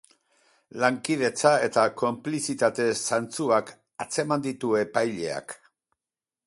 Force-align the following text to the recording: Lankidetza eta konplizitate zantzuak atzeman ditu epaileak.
Lankidetza 0.83 1.51
eta 1.67 1.83
konplizitate 2.03 2.89
zantzuak 3.11 3.73
atzeman 4.07 4.49
ditu 4.49 4.75
epaileak. 4.83 5.57